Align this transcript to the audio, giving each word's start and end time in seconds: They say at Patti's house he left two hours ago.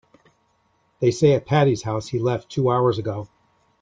They 0.99 1.11
say 1.11 1.33
at 1.33 1.45
Patti's 1.45 1.83
house 1.83 2.07
he 2.07 2.17
left 2.17 2.49
two 2.49 2.71
hours 2.71 2.97
ago. 2.97 3.27